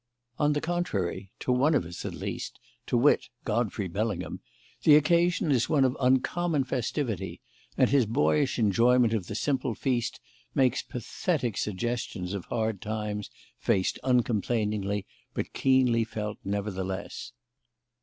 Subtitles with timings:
[0.39, 4.39] On the contrary, to one of us, at least to wit, Godfrey Bellingham
[4.81, 7.39] the occasion is one of uncommon festivity,
[7.77, 10.19] and his boyish enjoyment of the simple feast
[10.55, 13.29] makes pathetic suggestions of hard times,
[13.59, 17.31] faced uncomplainingly, but keenly felt nevertheless.